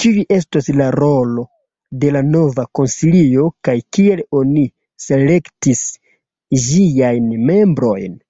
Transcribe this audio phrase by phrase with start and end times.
[0.00, 1.44] Kiu estos la rolo
[2.02, 4.64] de la nova konsilio, kaj kiel oni
[5.04, 5.80] selektis
[6.66, 8.20] ĝiajn membrojn?